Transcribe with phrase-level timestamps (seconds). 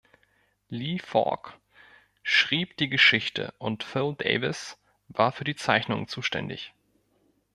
[0.69, 1.59] Lee Falk
[2.23, 6.73] schrieb die Geschichten und Phil Davis war für die Zeichnungen zuständig.